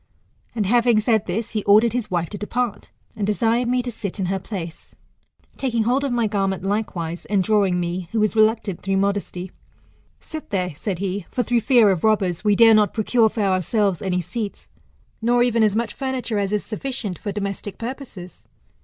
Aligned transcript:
And 0.55 0.65
having 0.65 0.99
said 0.99 1.27
this, 1.27 1.51
he 1.51 1.63
ordered 1.65 1.93
his 1.93 2.09
wife 2.09 2.31
to 2.31 2.37
depart, 2.39 2.89
and 3.15 3.27
desired 3.27 3.67
jpne 3.67 3.83
to 3.83 3.91
sit 3.91 4.17
in 4.19 4.25
her 4.33 4.39
place. 4.39 4.95
Taking 5.57 5.83
hold 5.83 6.03
of 6.03 6.11
my 6.11 6.25
garment 6.25 6.63
likewise, 6.63 7.25
and 7.27 7.43
drawing 7.43 7.79
me, 7.79 8.09
who 8.11 8.19
was 8.19 8.35
reluctant 8.35 8.81
through 8.81 8.97
modesty, 8.97 9.51
Sit 10.19 10.49
there, 10.49 10.73
said 10.73 10.97
he; 10.97 11.27
for 11.29 11.43
through 11.43 11.61
fear 11.61 11.91
of 11.91 12.03
robbers, 12.03 12.43
we 12.43 12.55
dare 12.55 12.73
not 12.73 12.95
procure 12.95 13.29
for 13.29 13.43
ourselves 13.43 14.01
any 14.01 14.17
t4 14.17 14.19
tils 14.19 14.23
llETAlilOltPHOSlS, 14.41 14.49
Oit 14.49 14.51
seatSy 14.51 15.17
nor 15.21 15.41
eTen 15.43 15.61
as 15.61 15.75
much 15.75 15.93
furniture 15.93 16.39
as 16.39 16.51
is 16.51 16.65
sufficient 16.65 17.19
for 17.19 17.31
domestic 17.31 17.77
purposes. 17.77 18.43